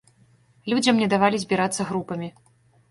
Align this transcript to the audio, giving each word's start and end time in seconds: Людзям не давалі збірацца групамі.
Людзям 0.73 0.95
не 1.03 1.11
давалі 1.13 1.43
збірацца 1.45 1.81
групамі. 1.93 2.35